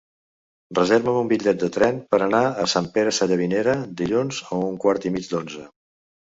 Reserva'm 0.77 1.17
un 1.19 1.27
bitllet 1.33 1.59
de 1.63 1.69
tren 1.75 1.99
per 2.13 2.19
anar 2.27 2.39
a 2.63 2.65
Sant 2.73 2.87
Pere 2.97 3.13
Sallavinera 3.19 3.77
dilluns 4.01 4.41
a 4.49 4.59
un 4.71 4.81
quart 4.87 5.07
i 5.13 5.15
mig 5.19 5.31
d'onze. 5.35 5.69